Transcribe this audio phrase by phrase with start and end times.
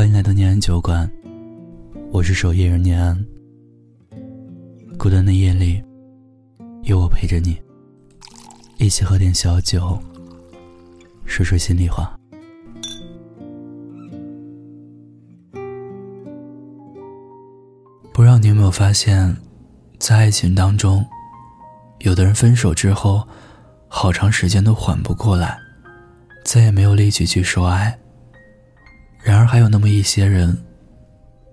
[0.00, 1.06] 欢迎来到念安酒馆，
[2.10, 3.22] 我是守夜人念安。
[4.98, 5.84] 孤单的夜里，
[6.84, 7.60] 有我陪着你，
[8.78, 10.00] 一起喝点小酒，
[11.26, 12.18] 说说心里话。
[18.14, 19.36] 不知道你有没有发现，
[19.98, 21.04] 在爱情当中，
[21.98, 23.28] 有的人分手之后，
[23.86, 25.58] 好长时间都缓不过来，
[26.42, 27.99] 再也没有力气去说爱。
[29.22, 30.56] 然而，还有那么一些人，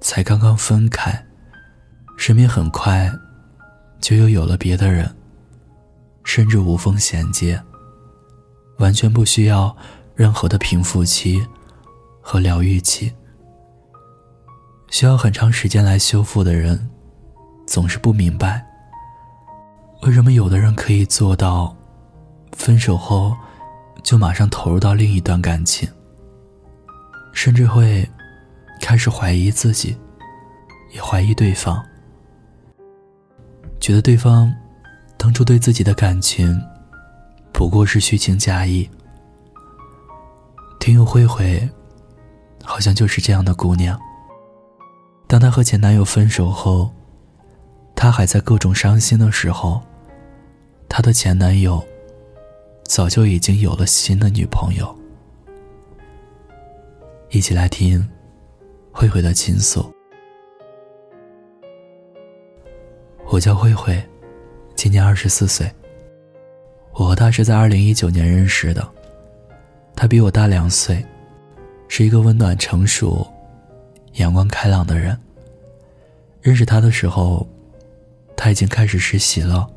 [0.00, 1.26] 才刚刚分开，
[2.16, 3.10] 身边很快
[4.00, 5.12] 就又有了别的人，
[6.24, 7.60] 甚至无缝衔接，
[8.78, 9.74] 完全不需要
[10.14, 11.44] 任何的平复期
[12.20, 13.12] 和疗愈期。
[14.90, 16.90] 需要很长时间来修复的人，
[17.66, 18.64] 总是不明白，
[20.02, 21.74] 为什么有的人可以做到，
[22.52, 23.34] 分手后
[24.02, 25.88] 就马上投入到另一段感情。
[27.44, 28.08] 甚至会
[28.80, 29.94] 开始怀疑自己，
[30.94, 31.84] 也怀疑对方，
[33.78, 34.50] 觉得对方
[35.18, 36.58] 当初对自己的感情
[37.52, 38.88] 不过是虚情假意。
[40.80, 41.68] 听友慧慧
[42.62, 44.00] 好像就是这样的姑娘。
[45.26, 46.90] 当她和前男友分手后，
[47.94, 49.82] 她还在各种伤心的时候，
[50.88, 51.84] 她的前男友
[52.84, 54.98] 早就已经有了新的女朋友。
[57.34, 58.08] 一起来听
[58.92, 59.92] 慧慧的倾诉。
[63.26, 64.00] 我叫慧慧，
[64.76, 65.68] 今年二十四岁。
[66.92, 68.88] 我和他是在二零一九年认识的，
[69.96, 71.04] 他比我大两岁，
[71.88, 73.26] 是一个温暖、成熟、
[74.12, 75.18] 阳光开朗的人。
[76.40, 77.44] 认识他的时候，
[78.36, 79.68] 他已经开始实习了。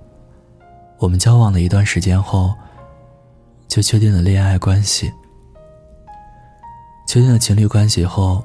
[1.00, 2.54] 我们交往了一段时间后，
[3.68, 5.12] 就确定了恋爱关系。
[7.08, 8.44] 确定了情侣关系后，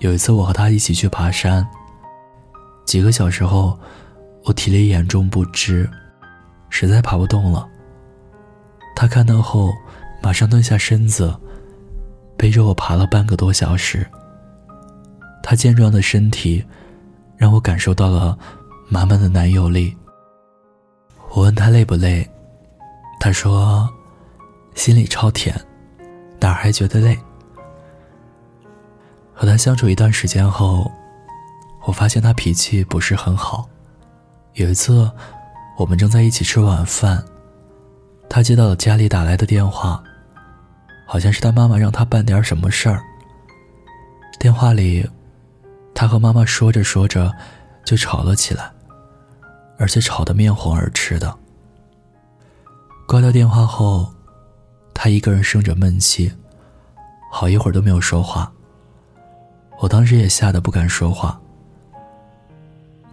[0.00, 1.66] 有一次我和他一起去爬山。
[2.84, 3.78] 几个小时后，
[4.44, 5.88] 我体力严重不支，
[6.68, 7.66] 实在爬不动了。
[8.96, 9.72] 他看到后，
[10.20, 11.32] 马上蹲下身子，
[12.36, 14.04] 背着我爬了半个多小时。
[15.40, 16.62] 他健壮的身体，
[17.36, 18.36] 让我感受到了
[18.88, 19.96] 满满的男友力。
[21.30, 22.28] 我问他累不累，
[23.20, 23.88] 他说
[24.74, 25.54] ：“心里超甜，
[26.40, 27.16] 哪儿还觉得累。”
[29.40, 30.92] 和他相处一段时间后，
[31.86, 33.66] 我发现他脾气不是很好。
[34.52, 35.10] 有一次，
[35.78, 37.24] 我们正在一起吃晚饭，
[38.28, 40.04] 他接到了家里打来的电话，
[41.06, 43.02] 好像是他妈妈让他办点什么事儿。
[44.38, 45.08] 电话里，
[45.94, 47.34] 他和妈妈说着说着
[47.82, 48.70] 就吵了起来，
[49.78, 51.34] 而且吵得面红耳赤的。
[53.08, 54.12] 挂掉电话后，
[54.92, 56.30] 他一个人生着闷气，
[57.32, 58.52] 好一会儿都没有说话。
[59.80, 61.40] 我当时也吓得不敢说话，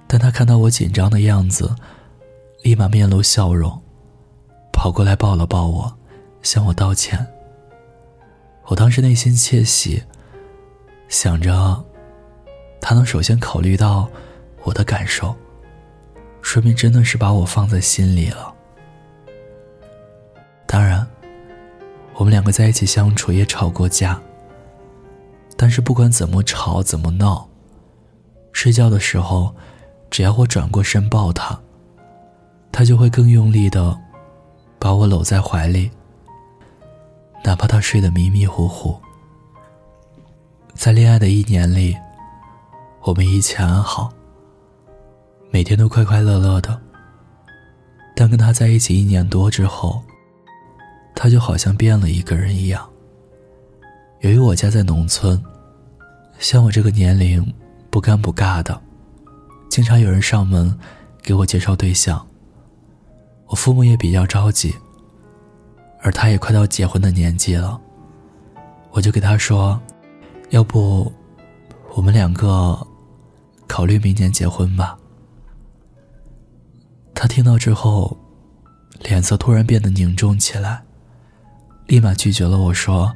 [0.05, 1.73] 但他看到我紧张的样子，
[2.61, 3.81] 立马面露笑容，
[4.73, 5.97] 跑过来抱了抱我，
[6.43, 7.25] 向我道歉。
[8.65, 10.03] 我当时内心窃喜，
[11.07, 11.81] 想着，
[12.81, 14.09] 他能首先考虑到
[14.63, 15.33] 我的感受，
[16.41, 18.53] 说明真的是把我放在心里了。
[20.65, 21.07] 当然，
[22.15, 24.21] 我们两个在一起相处也吵过架。
[25.57, 27.49] 但是不管怎么吵怎么闹，
[28.53, 29.53] 睡觉的时候，
[30.11, 31.59] 只要我转过身抱他，
[32.71, 33.97] 他就会更用力的
[34.77, 35.89] 把我搂在怀里。
[37.43, 38.95] 哪怕他睡得迷迷糊糊。
[40.75, 41.97] 在恋爱的一年里，
[43.01, 44.13] 我们一切安好，
[45.49, 46.79] 每天都快快乐乐的。
[48.15, 50.03] 但跟他在一起一年多之后，
[51.15, 52.87] 他就好像变了一个人一样。
[54.21, 55.41] 由于我家在农村，
[56.39, 57.53] 像我这个年龄，
[57.91, 58.81] 不尴不尬的，
[59.69, 60.75] 经常有人上门
[61.21, 62.25] 给我介绍对象。
[63.45, 64.73] 我父母也比较着急，
[66.01, 67.79] 而他也快到结婚的年纪了，
[68.89, 69.79] 我就给他说
[70.49, 71.11] ：“要不，
[71.93, 72.75] 我们两个
[73.67, 74.97] 考虑明年结婚吧。”
[77.13, 78.17] 他听到之后，
[79.03, 80.83] 脸色突然变得凝重起来，
[81.85, 83.15] 立马拒绝了我说。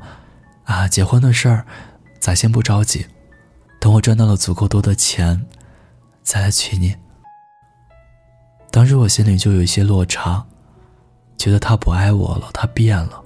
[0.63, 1.65] 啊，结婚的事儿，
[2.19, 3.05] 咱先不着急，
[3.79, 5.45] 等我赚到了足够多的钱，
[6.23, 6.95] 再来娶你。
[8.69, 10.45] 当时我心里就有一些落差，
[11.37, 13.21] 觉得他不爱我了，他变了，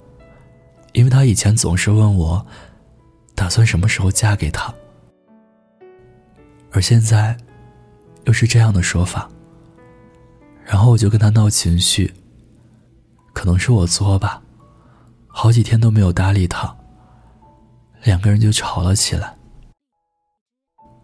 [0.92, 2.44] 因为他以前总是问我，
[3.34, 4.74] 打算什么时候嫁给他，
[6.72, 7.36] 而现在，
[8.24, 9.30] 又是这样的说法。
[10.64, 12.12] 然后我就跟他闹情绪，
[13.32, 14.42] 可能是我作吧，
[15.28, 16.75] 好几天都没有搭理他。
[18.06, 19.36] 两个人就吵了起来。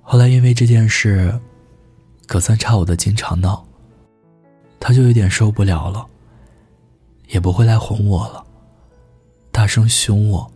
[0.03, 1.37] 后来因为这件事，
[2.29, 3.67] 隔三差五的经常闹，
[4.79, 6.07] 他就有点受不了了，
[7.27, 8.47] 也不会来哄我了，
[9.51, 10.49] 大声凶我。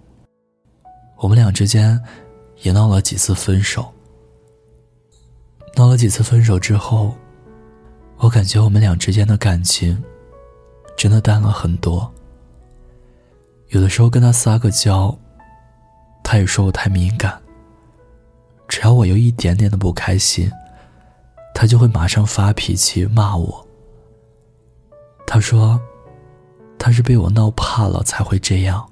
[1.16, 2.00] 我们俩之间
[2.62, 3.92] 也闹了几次分手。
[5.74, 7.12] 闹了几次分手之后，
[8.18, 10.00] 我感觉我们俩之间的感情
[10.96, 12.08] 真的淡了很多。
[13.70, 15.18] 有的时候跟他撒个娇，
[16.28, 17.40] 他也说我太敏感。
[18.66, 20.50] 只要我有一点点的不开心，
[21.54, 23.64] 他就会马上发脾气骂我。
[25.24, 25.80] 他说，
[26.76, 28.84] 他是被我闹怕了才会这样。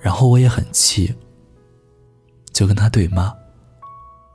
[0.00, 1.14] 然后我也很气，
[2.52, 3.32] 就跟他对骂，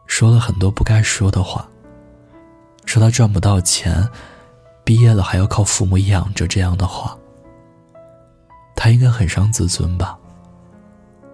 [0.07, 1.67] 说了很多不该说的话，
[2.85, 4.07] 说他赚不到钱，
[4.85, 7.17] 毕业了还要靠父母养着这样的话。
[8.73, 10.17] 他应该很伤自尊吧，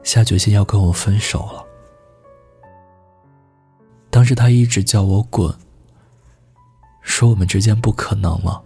[0.10, 1.64] 下决心要跟我分手了。
[4.10, 5.54] 当时他一直叫我滚，
[7.04, 8.60] 说我们之间不可能了，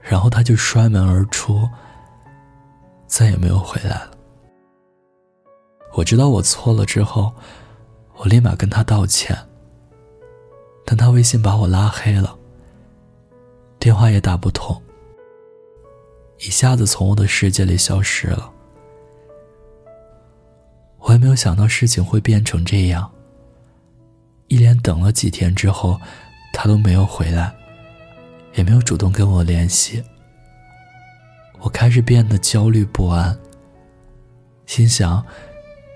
[0.00, 1.68] 然后他就摔门而出，
[3.08, 4.12] 再也没有回来了。
[5.94, 7.34] 我知道我错了之后，
[8.14, 9.36] 我立马跟他道歉，
[10.84, 12.38] 但他微信把我拉黑了，
[13.80, 14.80] 电话也打不通，
[16.38, 18.52] 一下子从我的世界里消失了。
[21.10, 23.10] 我还没有想到事情会变成这样。
[24.46, 26.00] 一连等了几天之后，
[26.52, 27.52] 他都没有回来，
[28.54, 30.04] 也没有主动跟我联系。
[31.58, 33.36] 我开始变得焦虑不安，
[34.66, 35.26] 心想，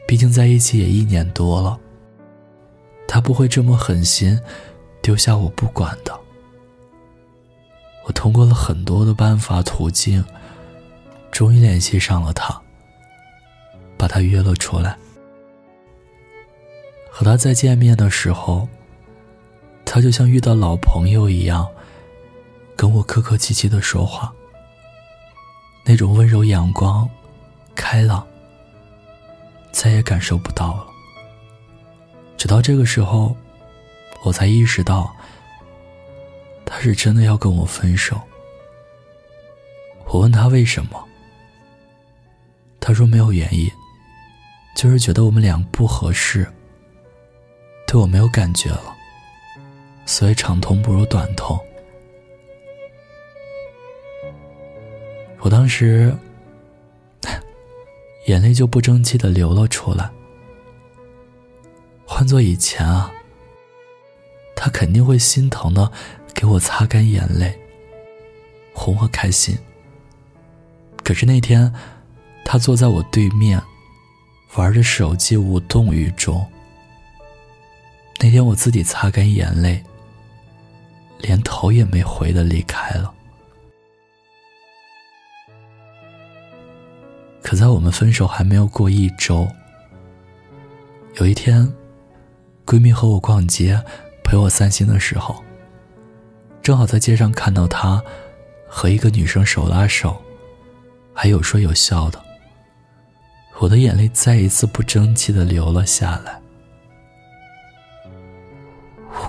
[0.05, 1.79] 毕竟在一起也一年多了，
[3.07, 4.37] 他不会这么狠心
[5.01, 6.13] 丢下我不管的。
[8.05, 10.25] 我通过了很多的办法途径，
[11.31, 12.61] 终于联系上了他，
[13.97, 14.99] 把他约了出来。
[17.17, 18.69] 和他再见面的时候，
[19.85, 21.65] 他就像遇到老朋友一样，
[22.75, 24.35] 跟我客客气气的说话。
[25.85, 27.09] 那种温柔、阳光、
[27.73, 28.27] 开朗，
[29.71, 30.87] 再也感受不到了。
[32.37, 33.37] 直到这个时候，
[34.25, 35.15] 我才意识到，
[36.67, 38.21] 他是真的要跟我分手。
[40.07, 41.01] 我问他为什么，
[42.81, 43.71] 他说没有原因，
[44.75, 46.53] 就是觉得我们俩不合适。
[47.95, 48.97] 对我没有感觉了，
[50.05, 51.57] 所以长痛不如短痛。
[55.39, 56.13] 我当时
[58.27, 60.11] 眼泪就不争气的流了出来。
[62.05, 63.13] 换做以前啊，
[64.57, 65.93] 他肯定会心疼的
[66.35, 67.57] 给我擦干眼泪，
[68.75, 69.57] 哄我开心。
[71.05, 71.73] 可是那天，
[72.45, 73.63] 他坐在我对面，
[74.57, 76.45] 玩着手机无动于衷。
[78.21, 79.83] 那天我自己擦干眼泪，
[81.19, 83.13] 连头也没回的离开了。
[87.43, 89.47] 可在我们分手还没有过一周，
[91.17, 91.71] 有一天，
[92.65, 93.79] 闺蜜和我逛街，
[94.25, 95.45] 陪我散心的时候，
[96.63, 98.03] 正好在街上看到她
[98.67, 100.17] 和一个女生手拉手，
[101.13, 102.19] 还有说有笑的，
[103.59, 106.41] 我的眼泪再一次不争气的流了下来。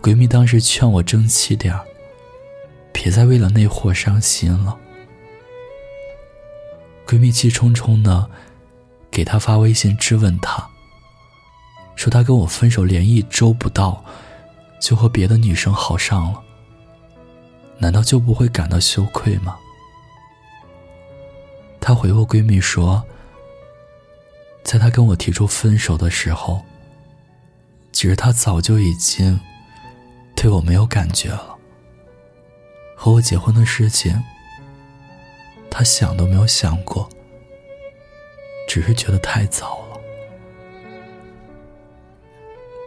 [0.02, 1.84] 闺蜜当时劝我争气点儿，
[2.92, 4.78] 别再为了那货伤心了。
[7.08, 8.30] 闺蜜气冲冲的
[9.10, 10.68] 给他发微信质问他，
[11.96, 14.04] 说他跟我分手连一周不到，
[14.80, 16.44] 就和别的女生好上了，
[17.80, 19.58] 难道就不会感到羞愧吗？
[21.80, 23.04] 他回我闺蜜说，
[24.64, 26.64] 在他跟我提出分手的时候，
[27.92, 29.40] 其实他早就已经。
[30.36, 31.58] 对我没有感觉了，
[32.96, 34.24] 和我结婚的事情，
[35.72, 37.10] 他想都没有想过，
[38.68, 40.00] 只是觉得太早了。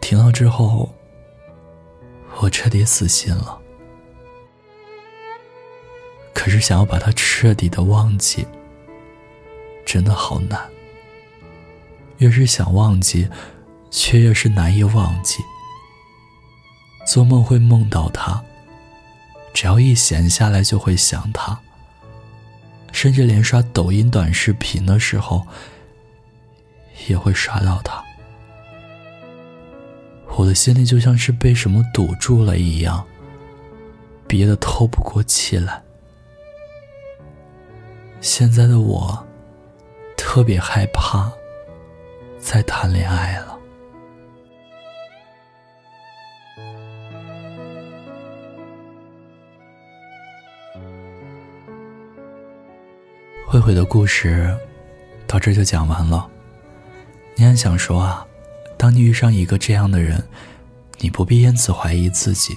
[0.01, 0.95] 听到之后，
[2.41, 3.61] 我彻底死心了。
[6.33, 8.47] 可是想要把他彻底的忘记，
[9.85, 10.71] 真的好难。
[12.19, 13.29] 越是想忘记，
[13.91, 15.43] 却越是难以忘记。
[17.09, 18.45] 做梦会梦到他，
[19.55, 21.59] 只要一闲下来就会想他，
[22.93, 25.47] 甚至连刷抖音短视频的时候
[27.07, 28.05] 也会刷到他。
[30.37, 33.03] 我的心里就像是被什么堵住了一样，
[34.27, 35.83] 憋得透不过气来。
[38.21, 39.27] 现在的我
[40.15, 41.33] 特别害怕
[42.39, 43.58] 再谈恋爱了。
[53.69, 54.57] 慧慧的故事
[55.27, 56.27] 到这就讲完了。
[57.37, 58.27] 你还想说啊，
[58.79, 60.25] 当你遇上一个这样的人，
[61.01, 62.57] 你不必因此怀疑自己，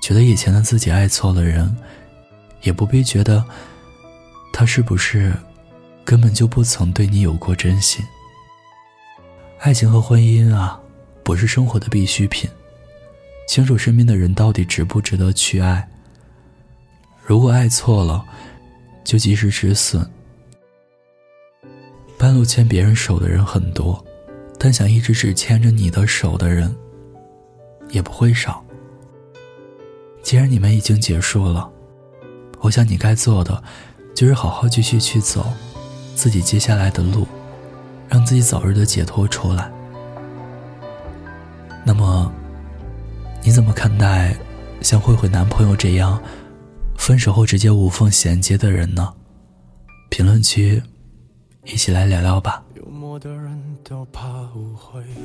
[0.00, 1.76] 觉得以前的自己爱错了人，
[2.62, 3.44] 也不必觉得
[4.50, 5.30] 他是不是
[6.06, 8.02] 根本就不曾对你有过真心。
[9.58, 10.80] 爱情和婚姻啊，
[11.22, 12.48] 不是生活的必需品。
[13.46, 15.86] 清楚身边的人到底值不值得去爱。
[17.22, 18.24] 如果爱错了，
[19.04, 20.08] 就及时止损。
[22.18, 24.02] 半路牵别人手的人很多，
[24.58, 26.74] 但想一直只牵着你的手的人
[27.90, 28.64] 也不会少。
[30.22, 31.70] 既然你们已经结束了，
[32.60, 33.62] 我想你该做的
[34.14, 35.52] 就是好好继续去走
[36.16, 37.28] 自己接下来的路，
[38.08, 39.70] 让自己早日的解脱出来。
[41.84, 42.32] 那么。
[43.46, 44.34] 你怎么看待
[44.80, 46.18] 像慧慧男朋友这样
[46.96, 49.12] 分手后直接无缝衔接的人呢？
[50.10, 50.82] 评论区
[51.64, 52.62] 一起来聊聊吧。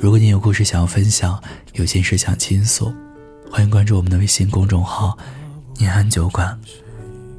[0.00, 1.42] 如果你有故事想要分享，
[1.74, 2.92] 有心事想倾诉，
[3.50, 5.16] 欢迎关注我们的微信公众号
[5.78, 6.58] “念安酒馆”。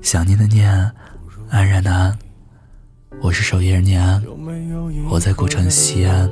[0.02, 0.70] 想念的念，
[1.50, 2.18] 安然的安，
[3.22, 4.24] 我是守夜人念安，
[5.10, 6.30] 我在古城西安，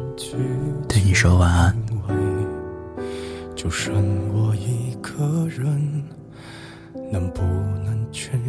[0.87, 1.75] 对你说晚安。
[3.55, 3.93] 就剩
[4.33, 6.03] 我一个人，
[7.11, 7.41] 能不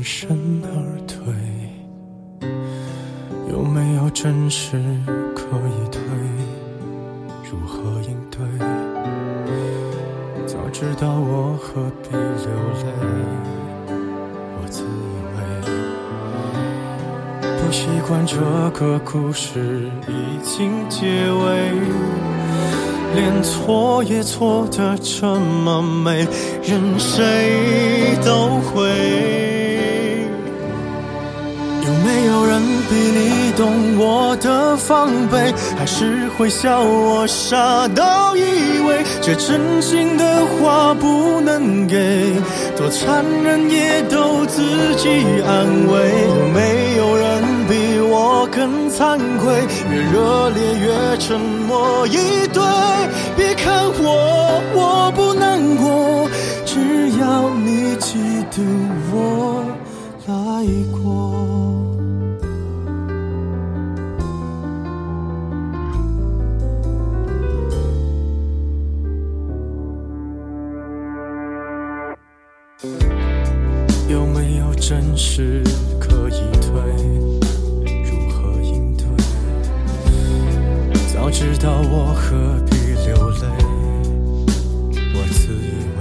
[0.03, 0.69] 全身而
[1.07, 1.23] 退？
[3.51, 4.79] 有没有真实
[5.35, 6.01] 可以退？
[7.51, 8.41] 如何应对？
[10.47, 12.23] 早知道我何必流
[12.81, 12.87] 泪？
[14.63, 14.87] 我自以
[15.37, 15.39] 为
[17.59, 18.37] 不习惯这
[18.71, 21.73] 个故事已经结尾。
[23.13, 26.27] 连错也错的这么美，
[26.63, 29.40] 任谁都会。
[32.91, 35.55] 比你懂我的防备？
[35.79, 42.35] 还是会笑我傻到以为这真心的话不能给？
[42.77, 44.61] 多残忍也都自
[44.97, 45.09] 己
[45.47, 45.95] 安慰。
[46.27, 49.55] 有没有人比我更惭愧？
[49.89, 52.17] 越热烈越沉默以
[52.53, 52.61] 对。
[53.37, 56.29] 别看我，我不难过，
[56.67, 56.81] 只
[57.21, 58.19] 要你记
[58.51, 58.61] 得
[59.13, 59.65] 我
[60.27, 60.67] 来
[61.01, 61.60] 过。
[75.31, 75.63] 真实
[76.01, 76.75] 可以退？
[78.03, 79.05] 如何应对？
[81.15, 82.75] 早知道我何必
[83.07, 83.47] 流泪？
[85.15, 86.01] 我自以为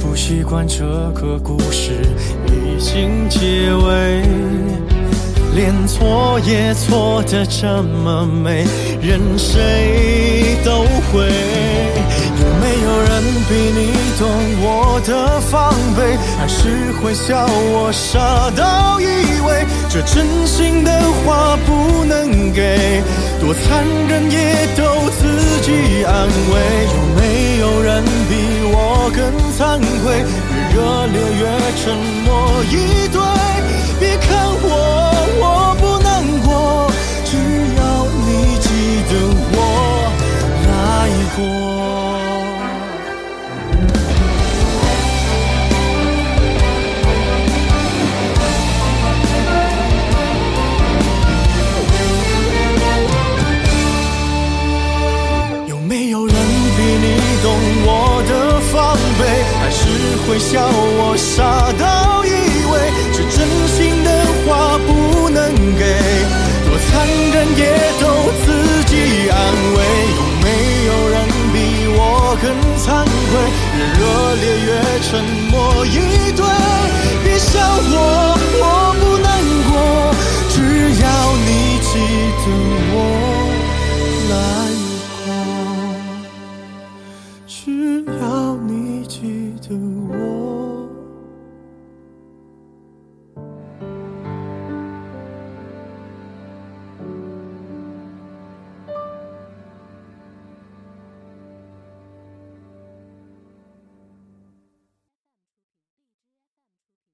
[0.00, 2.00] 不习惯这个故事
[2.46, 4.22] 已经结尾，
[5.54, 8.64] 连错也错的这么美，
[9.02, 11.28] 任谁都会。
[13.52, 14.26] 比你懂
[14.62, 19.04] 我的防备还是会笑我傻到以
[19.44, 20.90] 为这真心的
[21.20, 23.02] 话不能给。
[23.42, 26.52] 多残忍也都自己安慰
[26.96, 28.32] 有没有人比
[28.72, 29.20] 我更
[29.52, 29.60] 惭
[30.02, 30.16] 愧？
[30.16, 31.44] 越热烈越
[31.76, 31.84] 沉
[32.24, 33.20] 默以对
[34.00, 34.66] 别看我
[35.42, 35.44] 我
[35.78, 36.90] 不难过
[37.26, 37.36] 只
[37.76, 37.80] 要
[38.24, 38.66] 你记
[39.10, 39.12] 得
[39.52, 39.56] 我
[40.64, 40.70] 来
[41.36, 41.71] 过。